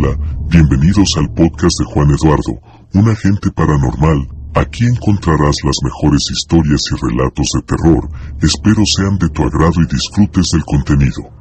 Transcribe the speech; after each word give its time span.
Hola, 0.00 0.16
bienvenidos 0.48 1.16
al 1.16 1.28
podcast 1.34 1.76
de 1.80 1.84
Juan 1.86 2.10
Eduardo, 2.10 2.60
un 2.94 3.08
agente 3.08 3.50
paranormal. 3.50 4.28
Aquí 4.54 4.86
encontrarás 4.86 5.56
las 5.64 5.76
mejores 5.82 6.22
historias 6.30 6.82
y 6.92 7.04
relatos 7.04 7.46
de 7.54 7.62
terror. 7.62 8.08
Espero 8.40 8.84
sean 8.86 9.18
de 9.18 9.28
tu 9.30 9.42
agrado 9.42 9.82
y 9.82 9.92
disfrutes 9.92 10.50
del 10.52 10.62
contenido. 10.64 11.37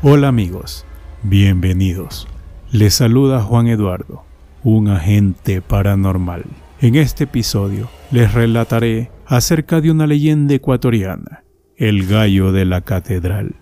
Hola 0.00 0.28
amigos, 0.28 0.86
bienvenidos. 1.24 2.28
Les 2.70 2.94
saluda 2.94 3.42
Juan 3.42 3.66
Eduardo, 3.66 4.22
un 4.62 4.86
agente 4.86 5.60
paranormal. 5.60 6.44
En 6.80 6.94
este 6.94 7.24
episodio 7.24 7.90
les 8.12 8.32
relataré 8.32 9.10
acerca 9.26 9.80
de 9.80 9.90
una 9.90 10.06
leyenda 10.06 10.54
ecuatoriana, 10.54 11.42
el 11.76 12.06
gallo 12.06 12.52
de 12.52 12.64
la 12.64 12.82
catedral, 12.82 13.56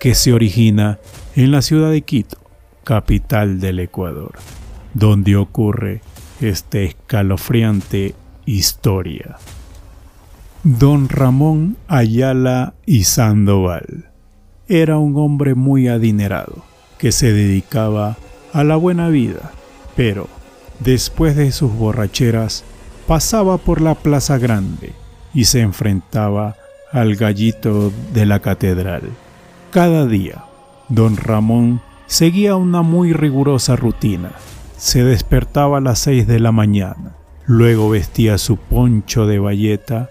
que 0.00 0.16
se 0.16 0.32
origina 0.32 0.98
en 1.36 1.52
la 1.52 1.62
ciudad 1.62 1.92
de 1.92 2.02
Quito, 2.02 2.38
capital 2.82 3.60
del 3.60 3.78
Ecuador, 3.78 4.32
donde 4.94 5.36
ocurre 5.36 6.00
esta 6.40 6.80
escalofriante 6.80 8.16
historia. 8.44 9.36
Don 10.64 11.08
Ramón 11.08 11.76
Ayala 11.86 12.74
y 12.86 13.04
Sandoval 13.04 14.09
era 14.70 14.98
un 14.98 15.16
hombre 15.16 15.56
muy 15.56 15.88
adinerado, 15.88 16.62
que 16.96 17.10
se 17.10 17.32
dedicaba 17.32 18.16
a 18.52 18.62
la 18.62 18.76
buena 18.76 19.08
vida, 19.08 19.50
pero 19.96 20.28
después 20.78 21.34
de 21.34 21.50
sus 21.50 21.74
borracheras 21.74 22.62
pasaba 23.08 23.58
por 23.58 23.80
la 23.80 23.96
plaza 23.96 24.38
grande 24.38 24.92
y 25.34 25.46
se 25.46 25.60
enfrentaba 25.60 26.54
al 26.92 27.16
gallito 27.16 27.92
de 28.14 28.26
la 28.26 28.38
catedral. 28.38 29.02
Cada 29.72 30.06
día, 30.06 30.44
don 30.88 31.16
Ramón 31.16 31.80
seguía 32.06 32.54
una 32.54 32.82
muy 32.82 33.12
rigurosa 33.12 33.74
rutina. 33.74 34.30
Se 34.76 35.02
despertaba 35.02 35.78
a 35.78 35.80
las 35.80 35.98
seis 35.98 36.28
de 36.28 36.38
la 36.38 36.52
mañana, 36.52 37.16
luego 37.44 37.90
vestía 37.90 38.38
su 38.38 38.56
poncho 38.56 39.26
de 39.26 39.40
bayeta 39.40 40.10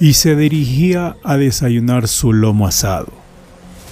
y 0.00 0.14
se 0.14 0.34
dirigía 0.34 1.14
a 1.22 1.36
desayunar 1.36 2.08
su 2.08 2.32
lomo 2.32 2.66
asado 2.66 3.19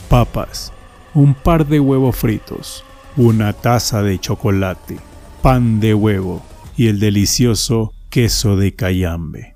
papas, 0.09 0.73
un 1.15 1.35
par 1.35 1.67
de 1.67 1.81
huevos 1.81 2.17
fritos, 2.17 2.85
una 3.17 3.53
taza 3.53 4.03
de 4.03 4.19
chocolate, 4.19 4.97
pan 5.43 5.81
de 5.81 5.95
huevo 5.95 6.43
y 6.77 6.89
el 6.89 6.99
delicioso 6.99 7.93
queso 8.11 8.57
de 8.57 8.75
cayambe. 8.75 9.55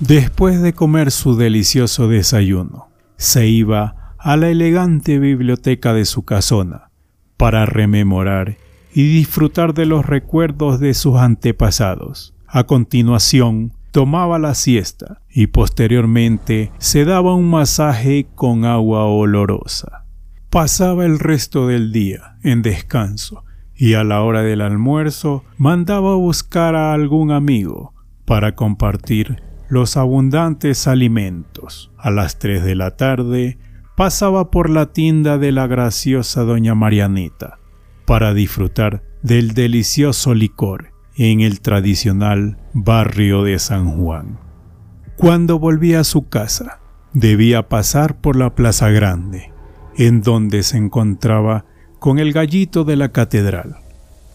Después 0.00 0.60
de 0.60 0.72
comer 0.72 1.10
su 1.10 1.36
delicioso 1.36 2.08
desayuno, 2.08 2.88
se 3.16 3.46
iba 3.46 4.14
a 4.18 4.36
la 4.36 4.48
elegante 4.48 5.18
biblioteca 5.18 5.94
de 5.94 6.04
su 6.04 6.24
casona 6.24 6.90
para 7.36 7.66
rememorar 7.66 8.56
y 8.92 9.04
disfrutar 9.04 9.74
de 9.74 9.86
los 9.86 10.04
recuerdos 10.04 10.80
de 10.80 10.94
sus 10.94 11.16
antepasados. 11.16 12.34
A 12.46 12.64
continuación, 12.64 13.72
tomaba 13.92 14.38
la 14.38 14.54
siesta 14.54 15.20
y 15.30 15.48
posteriormente 15.48 16.72
se 16.78 17.04
daba 17.04 17.34
un 17.34 17.48
masaje 17.48 18.26
con 18.34 18.64
agua 18.64 19.04
olorosa. 19.04 20.06
Pasaba 20.50 21.04
el 21.04 21.18
resto 21.18 21.68
del 21.68 21.92
día 21.92 22.36
en 22.42 22.62
descanso 22.62 23.44
y 23.76 23.94
a 23.94 24.02
la 24.02 24.22
hora 24.22 24.42
del 24.42 24.62
almuerzo 24.62 25.44
mandaba 25.58 26.14
buscar 26.14 26.74
a 26.74 26.92
algún 26.94 27.30
amigo 27.30 27.94
para 28.24 28.54
compartir 28.54 29.42
los 29.68 29.96
abundantes 29.96 30.86
alimentos. 30.86 31.90
A 31.98 32.10
las 32.10 32.38
tres 32.38 32.64
de 32.64 32.74
la 32.74 32.96
tarde 32.96 33.58
pasaba 33.96 34.50
por 34.50 34.70
la 34.70 34.92
tienda 34.92 35.38
de 35.38 35.52
la 35.52 35.66
graciosa 35.66 36.42
doña 36.42 36.74
Marianita 36.74 37.58
para 38.06 38.34
disfrutar 38.34 39.02
del 39.22 39.52
delicioso 39.52 40.34
licor 40.34 40.91
en 41.16 41.40
el 41.40 41.60
tradicional 41.60 42.58
barrio 42.72 43.42
de 43.42 43.58
San 43.58 43.96
Juan. 43.98 44.38
Cuando 45.16 45.58
volvía 45.58 46.00
a 46.00 46.04
su 46.04 46.28
casa, 46.28 46.80
debía 47.12 47.68
pasar 47.68 48.20
por 48.20 48.36
la 48.36 48.54
Plaza 48.54 48.90
Grande, 48.90 49.52
en 49.96 50.22
donde 50.22 50.62
se 50.62 50.78
encontraba 50.78 51.64
con 51.98 52.18
el 52.18 52.32
gallito 52.32 52.84
de 52.84 52.96
la 52.96 53.12
catedral. 53.12 53.76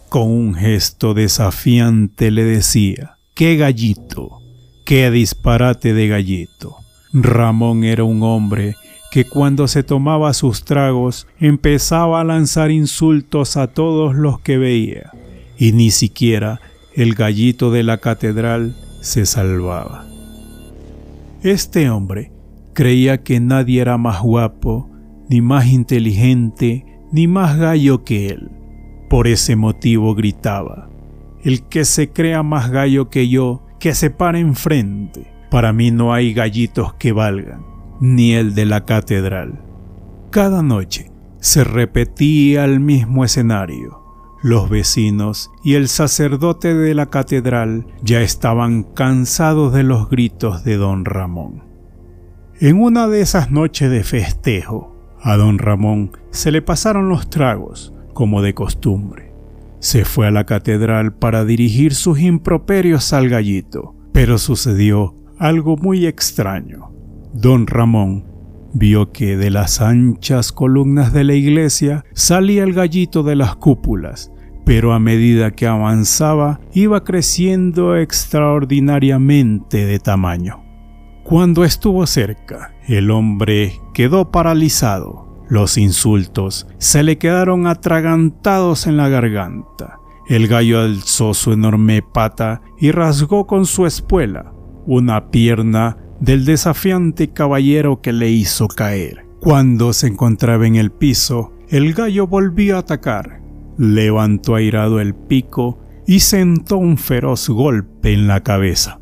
Con 0.08 0.30
un 0.30 0.54
gesto 0.54 1.14
desafiante 1.14 2.30
le 2.30 2.44
decía, 2.44 3.18
¡qué 3.34 3.56
gallito! 3.56 4.40
¡Qué 4.86 5.10
disparate 5.10 5.92
de 5.92 6.08
gallito! 6.08 6.76
Ramón 7.12 7.84
era 7.84 8.04
un 8.04 8.22
hombre 8.22 8.74
que 9.10 9.24
cuando 9.24 9.68
se 9.68 9.82
tomaba 9.82 10.32
sus 10.32 10.64
tragos 10.64 11.26
empezaba 11.38 12.20
a 12.20 12.24
lanzar 12.24 12.70
insultos 12.70 13.56
a 13.56 13.68
todos 13.68 14.14
los 14.14 14.40
que 14.40 14.58
veía, 14.58 15.12
y 15.58 15.72
ni 15.72 15.90
siquiera 15.90 16.60
el 16.94 17.14
gallito 17.14 17.70
de 17.70 17.82
la 17.82 17.98
catedral 17.98 18.76
se 19.00 19.26
salvaba. 19.26 20.06
Este 21.42 21.90
hombre 21.90 22.32
creía 22.72 23.22
que 23.22 23.40
nadie 23.40 23.80
era 23.80 23.98
más 23.98 24.22
guapo, 24.22 24.88
ni 25.28 25.40
más 25.40 25.66
inteligente, 25.66 26.84
ni 27.12 27.26
más 27.26 27.56
gallo 27.58 28.04
que 28.04 28.28
él. 28.28 28.50
Por 29.10 29.26
ese 29.26 29.56
motivo 29.56 30.14
gritaba, 30.14 30.88
el 31.42 31.62
que 31.68 31.84
se 31.84 32.10
crea 32.10 32.42
más 32.42 32.70
gallo 32.70 33.08
que 33.10 33.28
yo, 33.28 33.64
que 33.80 33.94
se 33.94 34.10
pare 34.10 34.40
enfrente. 34.40 35.32
Para 35.50 35.72
mí 35.72 35.90
no 35.90 36.12
hay 36.12 36.34
gallitos 36.34 36.94
que 36.94 37.12
valgan, 37.12 37.64
ni 38.00 38.32
el 38.32 38.54
de 38.54 38.66
la 38.66 38.84
catedral. 38.84 39.60
Cada 40.30 40.62
noche 40.62 41.10
se 41.40 41.64
repetía 41.64 42.64
el 42.64 42.80
mismo 42.80 43.24
escenario. 43.24 43.97
Los 44.42 44.70
vecinos 44.70 45.50
y 45.64 45.74
el 45.74 45.88
sacerdote 45.88 46.72
de 46.72 46.94
la 46.94 47.06
catedral 47.06 47.86
ya 48.02 48.20
estaban 48.20 48.84
cansados 48.84 49.74
de 49.74 49.82
los 49.82 50.08
gritos 50.08 50.62
de 50.62 50.76
don 50.76 51.04
Ramón. 51.04 51.64
En 52.60 52.80
una 52.80 53.08
de 53.08 53.20
esas 53.20 53.50
noches 53.50 53.90
de 53.90 54.04
festejo, 54.04 54.94
a 55.20 55.36
don 55.36 55.58
Ramón 55.58 56.12
se 56.30 56.52
le 56.52 56.62
pasaron 56.62 57.08
los 57.08 57.30
tragos, 57.30 57.92
como 58.14 58.40
de 58.40 58.54
costumbre. 58.54 59.32
Se 59.80 60.04
fue 60.04 60.28
a 60.28 60.30
la 60.30 60.44
catedral 60.44 61.12
para 61.14 61.44
dirigir 61.44 61.94
sus 61.94 62.20
improperios 62.20 63.12
al 63.12 63.28
gallito, 63.28 63.96
pero 64.12 64.38
sucedió 64.38 65.16
algo 65.38 65.76
muy 65.76 66.06
extraño. 66.06 66.92
Don 67.32 67.66
Ramón 67.66 68.24
vio 68.72 69.12
que 69.12 69.36
de 69.36 69.50
las 69.50 69.80
anchas 69.80 70.52
columnas 70.52 71.12
de 71.12 71.24
la 71.24 71.34
iglesia 71.34 72.04
salía 72.12 72.62
el 72.64 72.74
gallito 72.74 73.22
de 73.22 73.36
las 73.36 73.56
cúpulas, 73.56 74.32
pero 74.64 74.92
a 74.92 74.98
medida 74.98 75.50
que 75.50 75.66
avanzaba 75.66 76.60
iba 76.72 77.04
creciendo 77.04 77.96
extraordinariamente 77.96 79.86
de 79.86 79.98
tamaño. 79.98 80.62
Cuando 81.24 81.64
estuvo 81.64 82.06
cerca, 82.06 82.74
el 82.86 83.10
hombre 83.10 83.74
quedó 83.94 84.30
paralizado. 84.30 85.44
Los 85.48 85.78
insultos 85.78 86.66
se 86.78 87.02
le 87.02 87.18
quedaron 87.18 87.66
atragantados 87.66 88.86
en 88.86 88.96
la 88.96 89.08
garganta. 89.08 89.98
El 90.26 90.46
gallo 90.46 90.80
alzó 90.80 91.32
su 91.32 91.52
enorme 91.52 92.02
pata 92.02 92.60
y 92.78 92.90
rasgó 92.92 93.46
con 93.46 93.64
su 93.64 93.86
espuela 93.86 94.52
una 94.88 95.30
pierna 95.30 95.98
del 96.20 96.44
desafiante 96.44 97.28
caballero 97.28 98.00
que 98.00 98.12
le 98.12 98.30
hizo 98.30 98.68
caer. 98.68 99.24
Cuando 99.40 99.92
se 99.92 100.08
encontraba 100.08 100.66
en 100.66 100.76
el 100.76 100.90
piso, 100.90 101.52
el 101.68 101.94
gallo 101.94 102.26
volvió 102.26 102.76
a 102.76 102.80
atacar. 102.80 103.40
Levantó 103.76 104.56
airado 104.56 105.00
el 105.00 105.14
pico 105.14 105.78
y 106.06 106.20
sentó 106.20 106.78
un 106.78 106.98
feroz 106.98 107.48
golpe 107.48 108.12
en 108.12 108.26
la 108.26 108.42
cabeza. 108.42 109.00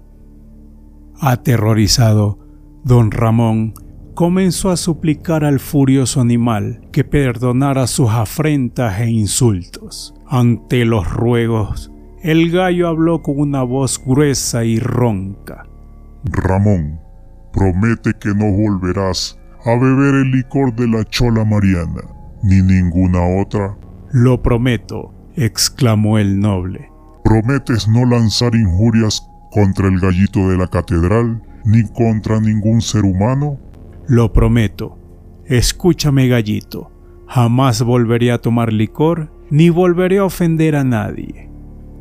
Aterrorizado, 1.19 2.39
don 2.85 3.11
Ramón 3.11 3.73
comenzó 4.15 4.71
a 4.71 4.77
suplicar 4.77 5.45
al 5.45 5.61
furioso 5.61 6.21
animal 6.21 6.81
que 6.91 7.05
perdonara 7.05 7.87
sus 7.87 8.11
afrentas 8.11 9.01
e 9.01 9.11
insultos. 9.11 10.15
Ante 10.27 10.85
los 10.85 11.09
ruegos, 11.11 11.93
el 12.23 12.51
gallo 12.51 12.89
habló 12.89 13.23
con 13.23 13.39
una 13.39 13.63
voz 13.63 14.03
gruesa 14.05 14.65
y 14.65 14.79
ronca. 14.79 15.67
Ramón, 16.25 17.06
Promete 17.57 18.13
que 18.13 18.35
no 18.35 18.53
volverás 18.53 19.39
a 19.65 19.71
beber 19.71 20.15
el 20.17 20.31
licor 20.31 20.75
de 20.75 20.87
la 20.87 21.03
chola 21.05 21.43
Mariana, 21.43 22.03
ni 22.43 22.61
ninguna 22.61 23.41
otra. 23.41 23.75
Lo 24.13 24.43
prometo, 24.43 25.15
exclamó 25.37 26.19
el 26.19 26.39
noble. 26.39 26.91
¿Prometes 27.25 27.89
no 27.89 28.05
lanzar 28.05 28.55
injurias 28.55 29.27
contra 29.51 29.89
el 29.89 29.99
gallito 29.99 30.51
de 30.51 30.59
la 30.59 30.67
catedral, 30.67 31.43
ni 31.65 31.83
contra 31.95 32.41
ningún 32.41 32.83
ser 32.83 33.07
humano? 33.07 33.59
Lo 34.07 34.35
prometo. 34.35 34.99
Escúchame, 35.47 36.29
gallito. 36.29 36.93
Jamás 37.27 37.83
volveré 37.83 38.33
a 38.33 38.39
tomar 38.39 38.71
licor 38.71 39.33
ni 39.49 39.71
volveré 39.71 40.19
a 40.19 40.25
ofender 40.25 40.77
a 40.77 40.85
nadie. 40.85 41.51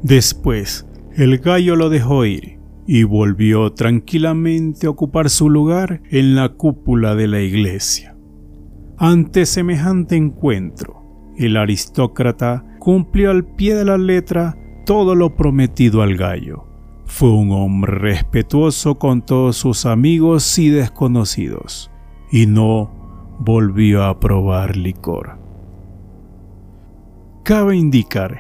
Después, 0.03 0.85
el 1.15 1.37
gallo 1.37 1.77
lo 1.77 1.89
dejó 1.89 2.25
ir 2.25 2.54
y 2.87 3.03
volvió 3.03 3.73
tranquilamente 3.73 4.87
a 4.87 4.91
ocupar 4.91 5.29
su 5.29 5.49
lugar 5.49 6.01
en 6.09 6.35
la 6.35 6.49
cúpula 6.49 7.15
de 7.15 7.27
la 7.27 7.41
iglesia. 7.41 8.15
Ante 8.97 9.45
semejante 9.45 10.15
encuentro, 10.15 11.01
el 11.37 11.57
aristócrata 11.57 12.63
cumplió 12.79 13.31
al 13.31 13.45
pie 13.45 13.75
de 13.75 13.85
la 13.85 13.97
letra 13.97 14.57
todo 14.85 15.15
lo 15.15 15.35
prometido 15.35 16.01
al 16.01 16.15
gallo. 16.15 16.65
Fue 17.05 17.31
un 17.31 17.51
hombre 17.51 17.91
respetuoso 17.93 18.97
con 18.97 19.23
todos 19.23 19.57
sus 19.57 19.85
amigos 19.85 20.57
y 20.57 20.69
desconocidos, 20.69 21.91
y 22.31 22.45
no 22.45 23.35
volvió 23.39 24.03
a 24.03 24.19
probar 24.19 24.77
licor. 24.77 25.37
Cabe 27.43 27.75
indicar 27.75 28.39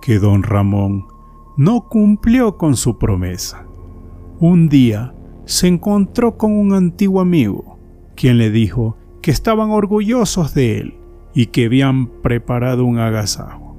que 0.00 0.18
don 0.18 0.42
Ramón 0.42 1.06
no 1.56 1.88
cumplió 1.88 2.56
con 2.56 2.76
su 2.76 2.96
promesa. 2.96 3.65
Un 4.38 4.68
día 4.68 5.14
se 5.46 5.66
encontró 5.66 6.36
con 6.36 6.52
un 6.52 6.74
antiguo 6.74 7.22
amigo, 7.22 7.78
quien 8.14 8.36
le 8.36 8.50
dijo 8.50 8.98
que 9.22 9.30
estaban 9.30 9.70
orgullosos 9.70 10.54
de 10.54 10.78
él 10.78 10.94
y 11.34 11.46
que 11.46 11.66
habían 11.66 12.06
preparado 12.20 12.84
un 12.84 12.98
agasajo. 12.98 13.76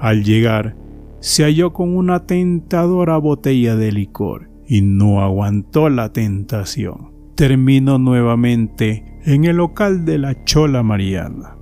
Al 0.00 0.24
llegar, 0.24 0.74
se 1.20 1.44
halló 1.44 1.72
con 1.72 1.96
una 1.96 2.26
tentadora 2.26 3.16
botella 3.18 3.76
de 3.76 3.92
licor 3.92 4.50
y 4.66 4.82
no 4.82 5.20
aguantó 5.20 5.88
la 5.88 6.12
tentación. 6.12 7.12
Terminó 7.36 7.98
nuevamente 7.98 9.20
en 9.24 9.44
el 9.44 9.56
local 9.56 10.04
de 10.04 10.18
la 10.18 10.44
Chola 10.44 10.82
Mariana. 10.82 11.56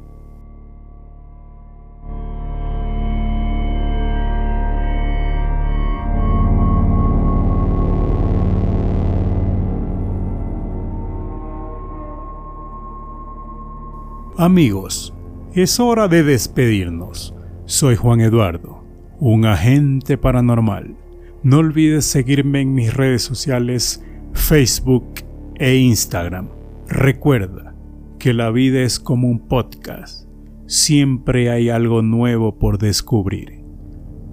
Amigos, 14.41 15.13
es 15.53 15.81
hora 15.81 16.09
de 16.09 16.23
despedirnos. 16.23 17.35
Soy 17.67 17.95
Juan 17.95 18.23
Eduardo, 18.23 18.83
un 19.19 19.45
agente 19.45 20.17
paranormal. 20.17 20.97
No 21.43 21.59
olvides 21.59 22.07
seguirme 22.07 22.63
en 22.63 22.73
mis 22.73 22.95
redes 22.95 23.21
sociales 23.21 24.03
Facebook 24.33 25.13
e 25.57 25.77
Instagram. 25.77 26.49
Recuerda 26.89 27.75
que 28.19 28.33
la 28.33 28.51
vida 28.51 28.81
es 28.81 28.99
como 28.99 29.29
un 29.29 29.41
podcast. 29.41 30.27
Siempre 30.65 31.51
hay 31.51 31.69
algo 31.69 32.01
nuevo 32.01 32.59
por 32.59 32.79
descubrir. 32.79 33.63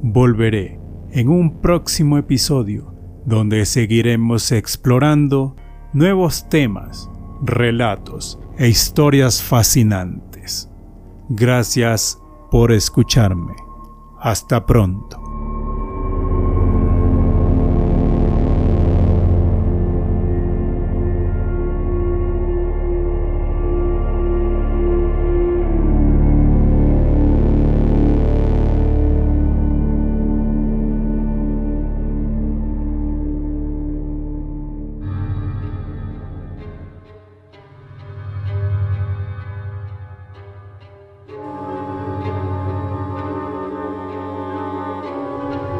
Volveré 0.01 0.79
en 1.11 1.27
un 1.27 1.59
próximo 1.59 2.17
episodio 2.17 2.95
donde 3.25 3.65
seguiremos 3.65 4.53
explorando 4.53 5.57
nuevos 5.91 6.47
temas, 6.47 7.09
relatos 7.41 8.39
e 8.57 8.67
historias 8.67 9.41
fascinantes. 9.41 10.69
Gracias 11.29 12.19
por 12.51 12.71
escucharme. 12.71 13.55
Hasta 14.19 14.65
pronto. 14.65 15.26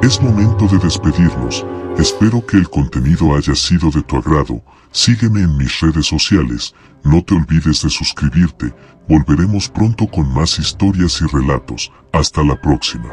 Es 0.07 0.21
momento 0.21 0.67
de 0.67 0.79
despedirnos. 0.79 1.65
Espero 1.97 2.45
que 2.45 2.55
el 2.55 2.69
contenido 2.69 3.35
haya 3.35 3.53
sido 3.53 3.91
de 3.91 4.01
tu 4.03 4.15
agrado. 4.15 4.63
Sígueme 4.93 5.41
en 5.41 5.57
mis 5.57 5.81
redes 5.81 6.05
sociales. 6.05 6.73
No 7.03 7.21
te 7.21 7.35
olvides 7.35 7.83
de 7.83 7.89
suscribirte. 7.89 8.73
Volveremos 9.09 9.67
pronto 9.67 10.07
con 10.07 10.33
más 10.33 10.59
historias 10.59 11.21
y 11.21 11.25
relatos. 11.25 11.91
Hasta 12.13 12.41
la 12.41 12.55
próxima. 12.55 13.09